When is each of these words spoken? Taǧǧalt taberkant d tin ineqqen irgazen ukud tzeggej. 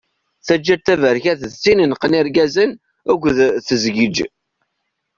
Taǧǧalt 0.47 0.83
taberkant 0.85 1.47
d 1.51 1.53
tin 1.61 1.83
ineqqen 1.83 2.17
irgazen 2.19 2.71
ukud 3.11 3.37
tzeggej. 3.67 4.17